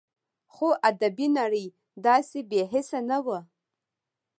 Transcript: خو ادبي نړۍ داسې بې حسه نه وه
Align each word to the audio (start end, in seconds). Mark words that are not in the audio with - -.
خو 0.53 0.67
ادبي 0.89 1.27
نړۍ 1.39 1.65
داسې 2.05 2.39
بې 2.49 2.61
حسه 2.71 2.99
نه 3.09 3.17
وه 3.25 3.39